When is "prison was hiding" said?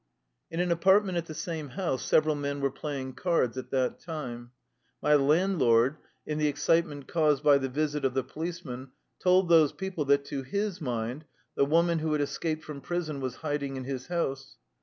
12.81-13.75